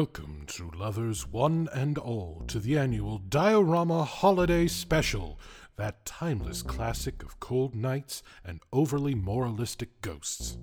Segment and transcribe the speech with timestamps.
[0.00, 5.38] Welcome, true lovers, one and all, to the annual Die-O-Rama Holiday Special,
[5.76, 10.56] that timeless classic of cold nights and overly moralistic ghosts.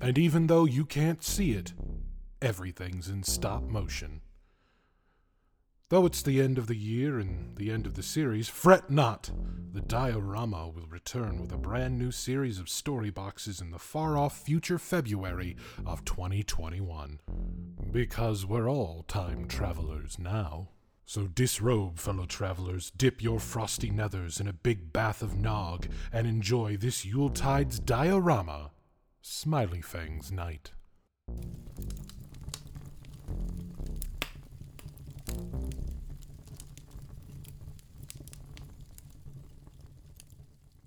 [0.00, 1.74] And even though you can't see it,
[2.40, 4.22] everything's in stop motion.
[5.90, 9.30] Though it's the end of the year and the end of the series, fret not!
[9.72, 14.18] The Die-O-Rama will return with a brand new series of story boxes in the far
[14.18, 15.56] off future February
[15.86, 17.20] of 2021.
[17.90, 20.68] Because we're all time travelers now.
[21.06, 26.26] So disrobe, fellow travelers, dip your frosty nethers in a big bath of nog, and
[26.26, 28.72] enjoy this Yuletide's Die-O-Rama,
[29.22, 30.72] Smiley Fang's Night.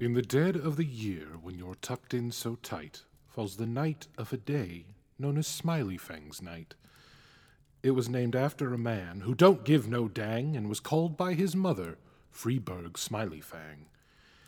[0.01, 4.07] In the dead of the year, when you're tucked in so tight, falls the night
[4.17, 4.85] of a day
[5.19, 6.73] known as Smileyfang's Night.
[7.83, 11.35] It was named after a man who don't give no dang and was called by
[11.35, 11.99] his mother
[12.31, 13.85] Freeburg Smileyfang.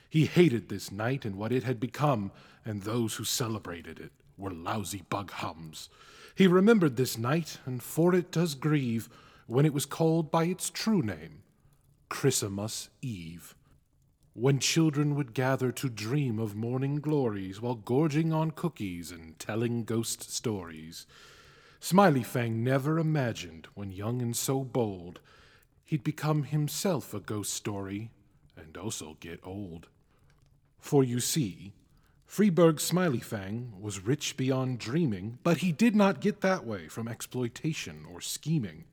[0.10, 2.32] He hated this night and what it had become,
[2.66, 5.88] and those who celebrated it were lousy bug hums.
[6.34, 9.08] He remembered this night, and for it does grieve,
[9.46, 11.44] when it was called by its true name,
[12.10, 13.54] Christmas Eve
[14.34, 19.84] when children would gather to dream of morning glories while gorging on cookies and telling
[19.84, 21.06] ghost stories.
[21.80, 25.20] Smileyfang never imagined, when young and so bold,
[25.84, 28.10] he'd become himself a ghost story
[28.58, 29.88] and also get old.
[30.80, 31.74] For you see,
[32.28, 38.06] Freeburg Smileyfang was rich beyond dreaming, but he did not get that way from exploitation
[38.12, 38.86] or scheming.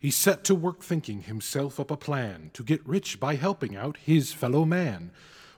[0.00, 3.98] He set to work thinking himself up a plan to get rich by helping out
[3.98, 5.10] his fellow man.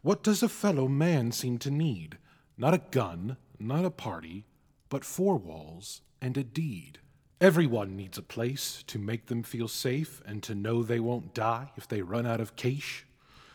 [0.02, 2.18] What does a fellow man seem to need?
[2.58, 4.44] Not a gun, not a party,
[4.88, 6.98] but four walls and a deed.
[7.40, 11.70] Everyone needs a place to make them feel safe and to know they won't die
[11.76, 13.06] if they run out of cash.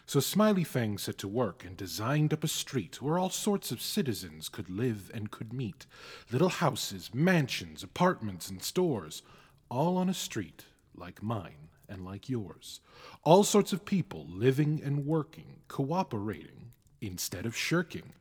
[0.05, 4.47] So Smileyfang set to work and designed up a street where all sorts of citizens
[4.47, 5.85] could live and could meet.
[6.31, 9.21] Little houses, mansions, apartments, and stores,
[9.69, 10.63] all on a street
[10.97, 12.81] like mine and like yours.
[13.23, 16.71] All sorts of people living and working, cooperating,
[17.01, 18.13] instead of shirking.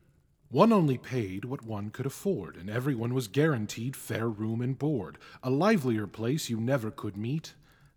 [0.48, 5.19] One only paid what one could afford, and everyone was guaranteed fair room and board,
[5.42, 7.54] a livelier place you never could meet,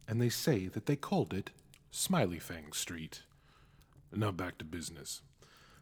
[0.07, 1.51] and they say that they called it
[1.91, 3.21] Smileyfang Street.
[4.11, 5.21] Now back to business.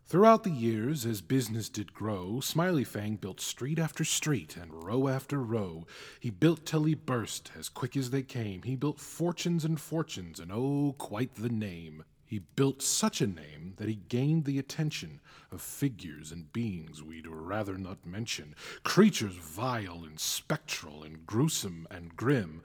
[0.07, 5.43] Throughout the years, as business did grow, Smileyfang built street after street and row after
[5.43, 5.85] row.
[6.21, 8.61] He built till he burst, as quick as they came.
[8.61, 12.05] He built fortunes and fortunes, and oh, quite the name.
[12.25, 15.19] He built such a name that he gained the attention
[15.51, 22.15] of figures and beings we'd rather not mention, creatures vile and spectral and gruesome and
[22.15, 22.61] grim.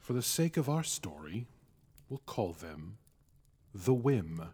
[0.00, 1.46] For the sake of our story,
[2.08, 2.98] we'll call them
[3.72, 4.48] the Whim.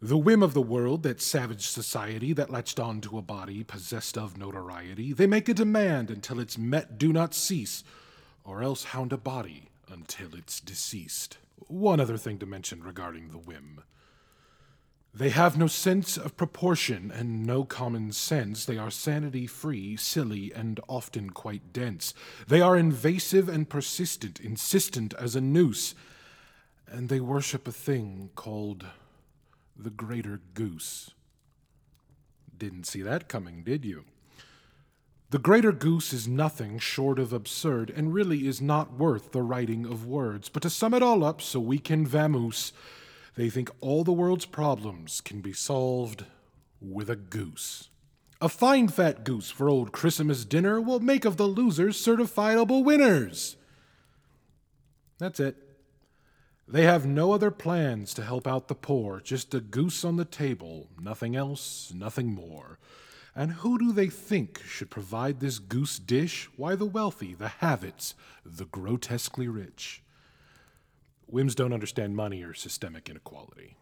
[0.00, 4.16] The whim of the world, that savage society that latched on to a body possessed
[4.16, 7.82] of notoriety, they make a demand until its met do not cease,
[8.44, 11.38] or else hound a body until it's deceased.
[11.66, 13.82] One other thing to mention regarding the whim.
[15.12, 18.64] They have no sense of proportion and no common sense.
[18.64, 22.14] They are sanity free, silly, and often quite dense.
[22.46, 25.96] They are invasive and persistent, insistent as a noose.
[26.86, 28.86] And they worship a thing called
[29.78, 31.10] the greater goose.
[32.56, 34.04] Didn't see that coming, did you?
[35.30, 39.84] The greater goose is nothing short of absurd and really is not worth the writing
[39.84, 40.48] of words.
[40.48, 42.72] But to sum it all up so we can vamoose,
[43.36, 46.24] they think all the world's problems can be solved
[46.80, 47.90] with a goose.
[48.40, 53.56] A fine fat goose for old Christmas dinner will make of the losers certifiable winners.
[55.18, 55.56] That's it.
[56.70, 60.26] They have no other plans to help out the poor, just a goose on the
[60.26, 62.78] table, nothing else, nothing more.
[63.34, 66.50] And who do they think should provide this goose dish?
[66.56, 70.02] Why, the wealthy, the have-its, the grotesquely rich.
[71.26, 73.76] Whims don't understand money or systemic inequality.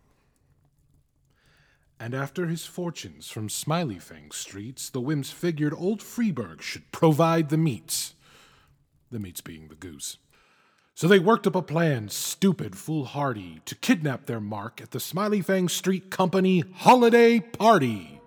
[1.98, 7.56] And after his fortunes from Smileyfang streets, the Whims figured old Freeburg should provide the
[7.56, 8.14] meats.
[9.10, 10.18] The meats being the goose.
[10.96, 15.68] So they worked up a plan, stupid, foolhardy, to kidnap their mark at the Smileyfang
[15.68, 18.18] Street Company holiday party.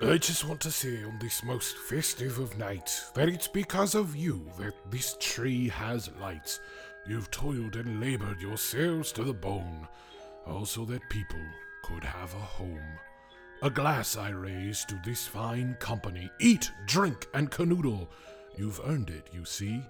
[0.00, 4.14] I just want to say on this most festive of nights that it's because of
[4.14, 6.60] you that this tree has lights.
[7.04, 9.88] You've toiled and labored yourselves to the bone,
[10.46, 11.44] also that people
[11.82, 12.98] could have a home.
[13.62, 16.30] A glass I raise to this fine company.
[16.38, 18.06] Eat, drink, and canoodle
[18.56, 19.82] You've earned it, you see.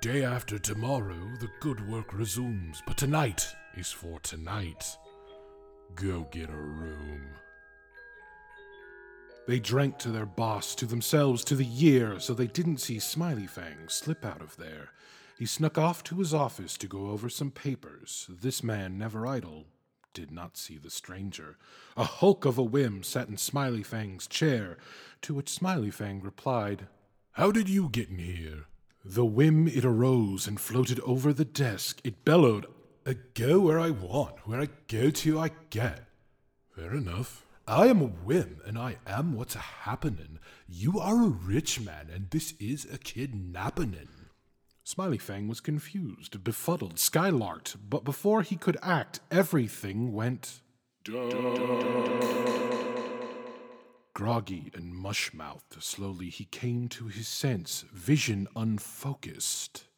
[0.00, 4.96] Day after tomorrow, the good work resumes, but tonight is for tonight.
[5.94, 7.22] Go get a room.
[9.48, 13.90] They drank to their boss, to themselves, to the year, so they didn't see Smileyfang
[13.90, 14.90] slip out of there.
[15.38, 18.28] He snuck off to his office to go over some papers.
[18.28, 19.64] This man, never idle,
[20.12, 21.56] did not see the stranger.
[21.96, 24.76] A hulk of a whim sat in Smileyfang's chair,
[25.22, 26.86] to which Smileyfang replied,
[27.32, 28.66] How did you get in here?
[29.08, 32.00] The whim it arose and floated over the desk.
[32.02, 32.66] It bellowed,
[33.06, 36.08] I go where I want, where I go to I get.
[36.74, 37.46] Fair enough.
[37.68, 40.40] I am a whim, and I am what's happenin'.
[40.68, 44.26] You are a rich man, and this is a kidnappinin'.
[44.84, 50.62] Smileyfang was confused, befuddled, skylarked, but before he could act, everything went
[54.16, 59.88] Groggy and mush mouthed, slowly he came to his sense, vision unfocused.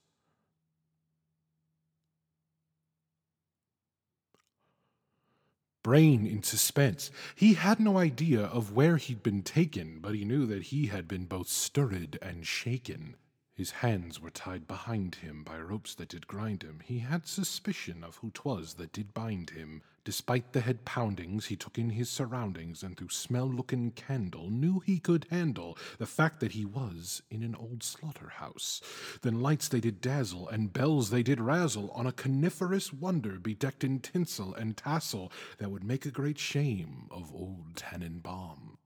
[5.84, 7.12] brain in suspense.
[7.36, 11.06] He had no idea of where he'd been taken, but he knew that he had
[11.06, 13.14] been both stirred and shaken.
[13.54, 16.80] His hands were tied behind him by ropes that did grind him.
[16.84, 19.82] He had suspicion of who 'twas that did bind him.
[20.08, 24.80] Despite the head poundings, he took in his surroundings and through smell looking candle knew
[24.80, 28.80] he could handle the fact that he was in an old slaughterhouse.
[29.20, 33.84] Then lights they did dazzle and bells they did razzle on a coniferous wonder bedecked
[33.84, 38.78] in tinsel and tassel that would make a great shame of old Tannenbaum.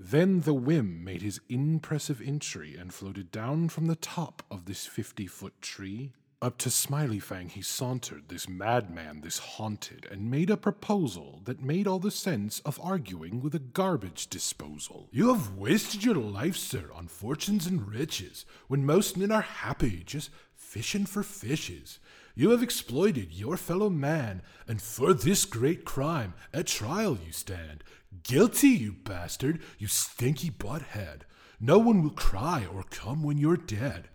[0.00, 4.86] Then the whim made his impressive entry and floated down from the top of this
[4.86, 6.14] fifty foot tree.
[6.42, 11.86] Up to Smileyfang he sauntered, this madman, this haunted, and made a proposal that made
[11.86, 15.08] all the sense of arguing with a garbage disposal.
[15.12, 20.02] You have wasted your life, sir, on fortunes and riches, when most men are happy
[20.04, 22.00] just fishing for fishes.
[22.34, 27.84] You have exploited your fellow man, and for this great crime at trial you stand.
[28.24, 31.20] Guilty, you bastard, you stinky butthead.
[31.60, 34.08] No one will cry or come when you're dead,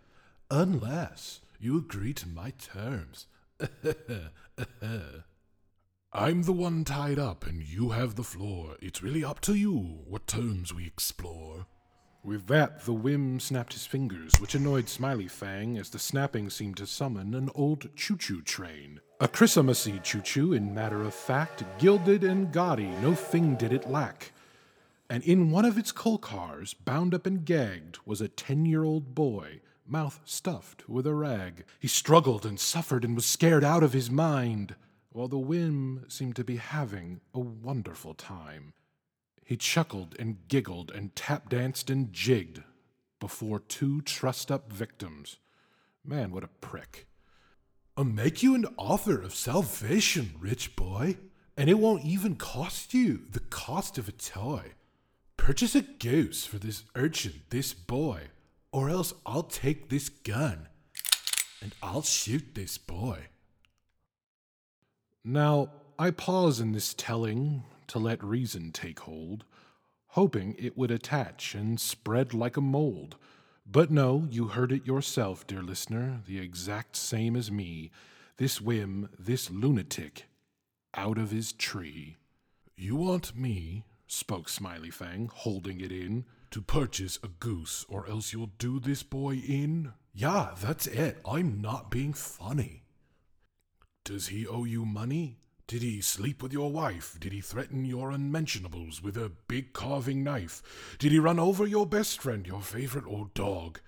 [0.50, 3.26] unless you agree to my terms.
[6.12, 8.76] I'm the one tied up, and you have the floor.
[8.80, 11.66] It's really up to you what terms we explore.
[12.24, 16.86] With that, the whim snapped his fingers, which annoyed Smileyfang as the snapping seemed to
[16.86, 19.00] summon an old choo choo train.
[19.20, 23.88] A Christmassy choo choo, in matter of fact, gilded and gaudy, no thing did it
[23.88, 24.32] lack.
[25.10, 28.84] And in one of its coal cars, bound up and gagged, was a ten year
[28.84, 31.64] old boy, mouth stuffed with a rag.
[31.80, 34.74] He struggled and suffered and was scared out of his mind,
[35.10, 38.72] while the whim seemed to be having a wonderful time.
[39.44, 42.62] He chuckled and giggled and tap danced and jigged
[43.18, 45.38] before two trussed up victims.
[46.04, 47.06] Man, what a prick.
[47.96, 51.16] I'll make you an offer of salvation, rich boy,
[51.56, 54.74] and it won't even cost you the cost of a toy.
[55.36, 58.28] Purchase a goose for this urchin, this boy,
[58.72, 60.68] or else I'll take this gun
[61.60, 63.26] and I'll shoot this boy.
[65.24, 69.44] Now, I pause in this telling to let reason take hold,
[70.08, 73.16] hoping it would attach and spread like a mold.
[73.66, 77.90] But no, you heard it yourself, dear listener, the exact same as me.
[78.36, 80.26] This whim, this lunatic,
[80.94, 82.16] out of his tree.
[82.76, 88.50] You want me, spoke Smileyfang, holding it in, to purchase a goose, or else you'll
[88.58, 89.92] do this boy in?
[90.12, 91.18] Yeah, that's it.
[91.26, 92.84] I'm not being funny.
[94.04, 95.38] Does he owe you money?
[95.66, 97.18] Did he sleep with your wife?
[97.20, 100.96] Did he threaten your unmentionables with a big carving knife?
[100.98, 103.80] Did he run over your best friend, your favorite old dog?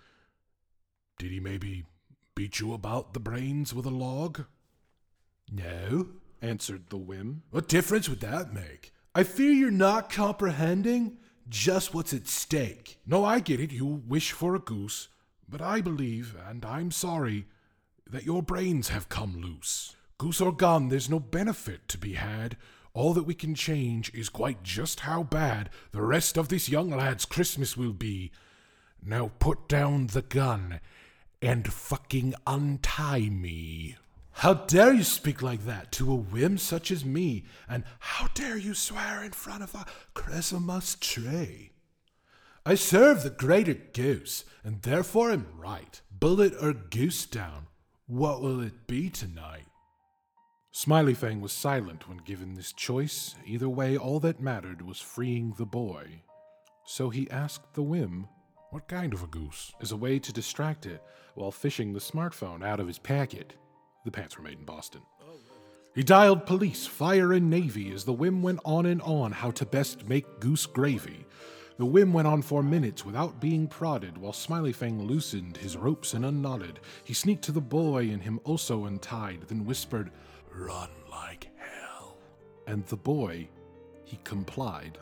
[1.19, 1.87] Did he maybe
[2.35, 4.45] beat you about the brains with a log?
[5.51, 6.09] No,
[6.43, 7.45] answered the whim.
[7.51, 8.93] What difference would that make?
[9.15, 11.17] I fear you're not comprehending
[11.51, 12.99] just what's at stake.
[13.05, 13.73] No, I get it.
[13.73, 15.09] You wish for a goose,
[15.49, 17.47] but I believe, and I'm sorry,
[18.09, 19.97] that your brains have come loose.
[20.17, 22.57] Goose or gone, there's no benefit to be had.
[22.93, 26.91] All that we can change is quite just how bad the rest of this young
[26.91, 28.31] lad's Christmas will be.
[29.03, 30.81] Now put down the gun
[31.41, 33.97] and fucking untie me.
[34.41, 37.45] How dare you speak like that to a whim such as me?
[37.69, 41.73] And how dare you swear in front of a Christmas tree?
[42.65, 46.01] I serve the greater goose, and therefore am right.
[46.11, 47.67] Bullet or goose down,
[48.07, 49.67] what will it be tonight?
[50.73, 53.35] Smileyfang was silent when given this choice.
[53.45, 56.23] Either way, all that mattered was freeing the boy.
[56.87, 58.27] So he asked the whim,
[58.71, 59.75] What kind of a goose?
[59.83, 61.03] as a way to distract it
[61.35, 63.57] while fishing the smartphone out of his pocket.
[64.05, 65.03] The pants were made in Boston.
[65.95, 69.67] He dialed police, fire, and navy as the whim went on and on how to
[69.67, 71.27] best make goose gravy.
[71.79, 76.25] The whim went on for minutes without being prodded, while Smileyfang loosened his ropes and
[76.25, 76.79] unknotted.
[77.05, 80.11] He sneaked to the boy and him also untied, then whispered,
[80.55, 82.17] Run like hell.
[82.67, 83.49] and the boy,
[84.05, 84.99] he complied.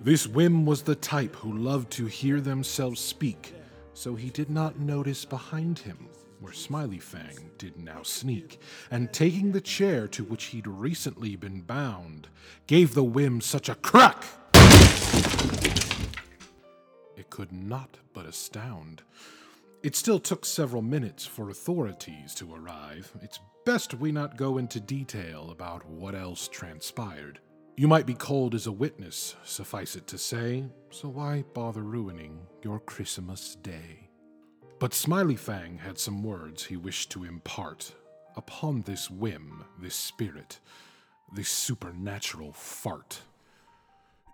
[0.00, 3.54] This whim was the type who loved to hear themselves speak,
[3.92, 6.08] so he did not notice behind him
[6.40, 8.60] where Smileyfang did now sneak,
[8.90, 12.28] and taking the chair to which he'd recently been bound,
[12.66, 14.24] gave the whim such a crack
[17.16, 19.02] it could not but astound.
[19.82, 23.12] It still took several minutes for authorities to arrive.
[23.22, 27.40] It's best we not go into detail about what else transpired.
[27.76, 32.46] You might be called as a witness, suffice it to say, so why bother ruining
[32.62, 34.03] your Christmas day?
[34.84, 37.94] But Smileyfang had some words he wished to impart
[38.36, 40.60] upon this whim, this spirit,
[41.32, 43.22] this supernatural fart.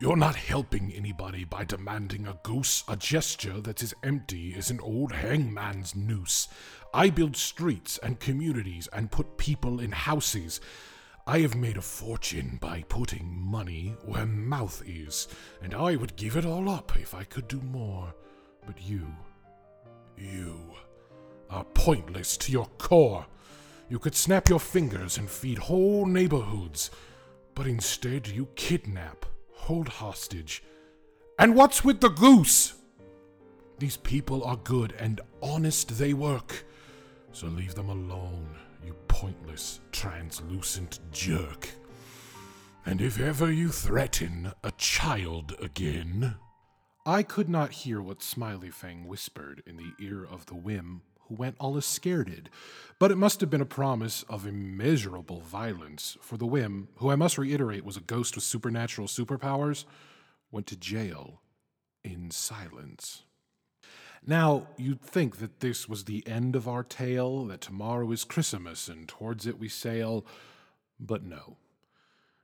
[0.01, 5.13] You're not helping anybody by demanding a goose, a gesture that's empty as an old
[5.13, 6.49] hangman's noose.
[6.93, 10.61] I build streets and communities and put people in houses.
[11.29, 15.29] I have made a fortune by putting money where mouth is,
[15.63, 18.13] and I would give it all up if I could do more.
[18.67, 19.07] But you,
[20.21, 20.61] you
[21.49, 23.27] are pointless to your core.
[23.89, 26.91] You could snap your fingers and feed whole neighborhoods,
[27.55, 30.63] but instead you kidnap, hold hostage.
[31.39, 32.75] And what's with the goose?
[33.79, 36.65] These people are good and honest they work,
[37.33, 38.49] so leave them alone,
[38.85, 41.69] you pointless, translucent jerk.
[42.87, 46.37] And if ever you threaten a child again,
[47.07, 51.57] I could not hear what Smileyfang whispered in the ear of the whim, who went
[51.59, 51.83] all a
[52.99, 57.17] but it must have been a promise of immeasurable violence, for the whim, who I
[57.17, 59.87] must reiterate was a ghost with supernatural superpowers,
[60.51, 61.41] went to jail
[62.05, 63.23] in silence.
[64.27, 68.89] Now, you'd think that this was the end of our tale, that tomorrow is Christmas
[68.89, 70.27] and towards it we sail,
[70.99, 71.57] but no.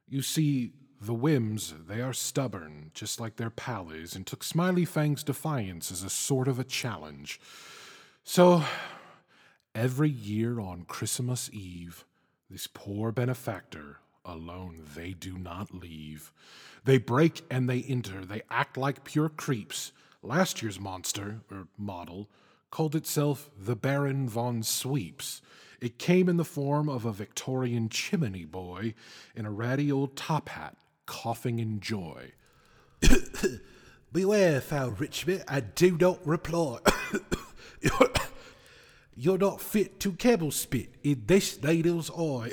[0.09, 5.91] You see, the whims, they are stubborn, just like their pals, and took Smileyfang's defiance
[5.93, 7.41] as a sort of a challenge.
[8.25, 8.65] So,
[9.75, 12.05] every year on Christmas Eve,
[12.51, 16.33] this poor benefactor, alone they do not leave.
[16.85, 19.93] They break and they enter, they act like pure creeps.
[20.23, 22.29] Last year's monster, or model,
[22.71, 25.41] called itself the Baron von Sweeps.
[25.81, 28.95] It came in the form of a Victorian chimney boy
[29.35, 30.77] in a ratty old top hat,
[31.07, 32.33] coughing in joy.
[34.13, 36.79] Beware, foul Richmond, I do not reply.
[37.81, 42.53] You're- not fit to camel spit in this needle's eye.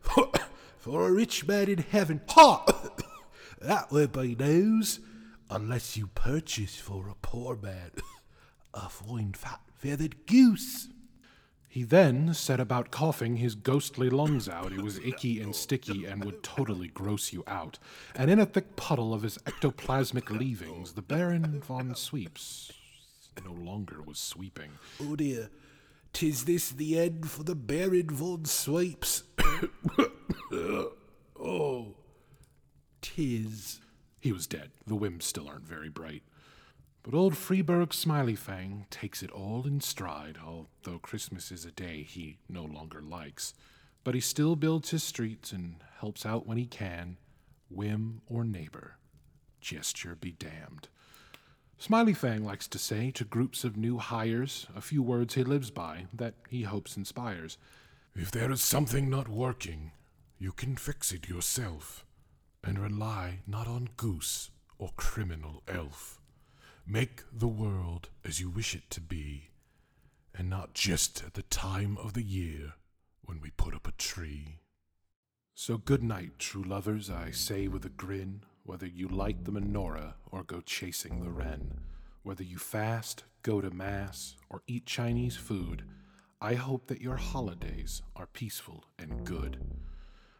[0.00, 0.30] for,
[0.78, 2.64] for a rich man in heaven, ha!
[3.60, 5.00] that would be news,
[5.50, 7.90] unless you purchase for a poor man
[8.74, 10.88] a fine fat feathered goose.
[11.72, 14.72] He then set about coughing his ghostly lungs out.
[14.72, 17.78] It was icky and sticky and would totally gross you out.
[18.14, 22.72] And in a thick puddle of his ectoplasmic leavings, the Baron von Sweeps
[23.42, 24.72] no longer was sweeping.
[25.00, 25.48] Oh dear,
[26.12, 29.22] tis this the end for the Baron von Sweeps.
[31.40, 31.94] oh,
[33.00, 33.80] tis.
[34.20, 34.72] He was dead.
[34.86, 36.22] The whims still aren't very bright.
[37.02, 42.38] But old Freeburg Smileyfang takes it all in stride, although Christmas is a day he
[42.48, 43.54] no longer likes.
[44.04, 47.16] But he still builds his streets and helps out when he can,
[47.68, 48.98] whim or neighbor.
[49.60, 50.88] Gesture be damned.
[51.80, 56.06] Smileyfang likes to say to groups of new hires a few words he lives by
[56.14, 57.58] that he hopes inspires.
[58.14, 59.90] if there is something not working,
[60.38, 62.04] you can fix it yourself,
[62.62, 66.21] and rely not on goose or criminal elf.
[66.86, 69.50] Make the world as you wish it to be,
[70.34, 72.74] and not just at the time of the year
[73.22, 74.58] when we put up a tree.
[75.54, 80.14] So good night, true lovers, I say with a grin, whether you light the menorah
[80.30, 81.78] or go chasing the wren,
[82.24, 85.84] whether you fast, go to mass, or eat Chinese food,
[86.40, 89.58] I hope that your holidays are peaceful and good.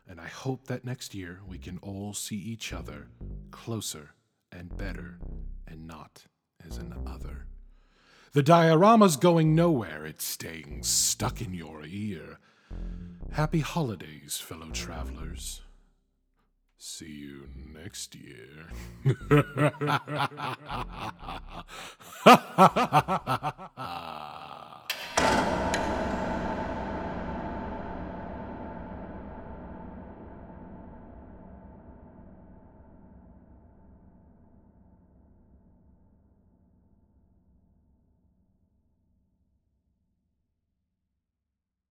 [0.09, 3.07] And I hope that next year we can all see each other
[3.53, 4.11] closer
[4.51, 5.21] and better
[5.69, 6.25] and not
[6.69, 7.47] as an other.
[8.33, 12.39] The Die-O-Rama's going nowhere, it's staying stuck in your ear.
[13.33, 15.63] Happy holidays, fellow travelers.
[16.79, 18.69] See you next year.